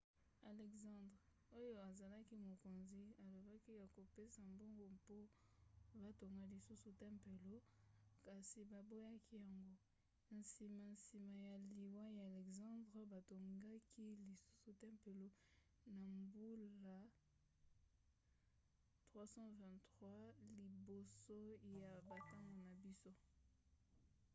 alexandre 0.51 1.15
oyo 1.61 1.77
azalaki 1.89 2.35
mokonzi 2.49 3.03
alobaki 3.23 3.71
akopesa 3.85 4.41
mbongo 4.51 4.83
mpo 4.97 5.17
batonga 6.01 6.43
lisusu 6.53 6.89
tempelo 7.01 7.55
kasi 8.25 8.59
baboyaki 8.71 9.37
yango. 9.49 9.77
na 10.31 10.39
nsima 10.43 10.83
nsima 10.95 11.35
ya 11.51 11.55
liwa 11.75 12.05
ya 12.17 12.23
alexandre 12.31 13.01
batongaki 13.13 14.05
lisusu 14.25 14.69
tempelo 14.81 15.27
na 15.95 16.03
mbula 16.21 16.95
323 19.09 19.11
liboso 19.11 19.39
ya 19.45 19.51
bantango 21.97 22.59
na 22.65 22.75
biso 22.85 23.11